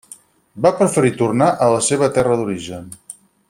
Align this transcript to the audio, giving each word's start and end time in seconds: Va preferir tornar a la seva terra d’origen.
Va 0.65 0.71
preferir 0.79 1.11
tornar 1.19 1.49
a 1.67 1.67
la 1.75 1.83
seva 1.91 2.11
terra 2.17 2.39
d’origen. 2.41 2.93